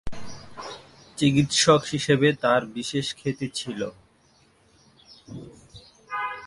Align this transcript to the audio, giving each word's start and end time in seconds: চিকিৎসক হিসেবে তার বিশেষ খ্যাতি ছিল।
চিকিৎসক 1.17 1.81
হিসেবে 1.85 2.27
তার 2.43 2.61
বিশেষ 2.75 3.05
খ্যাতি 3.15 3.47
ছিল। 3.53 3.79